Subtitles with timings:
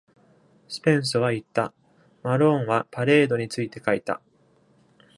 [0.67, 1.75] スペンスは言った：
[2.23, 4.19] 「マローンはパレードについて書いた。」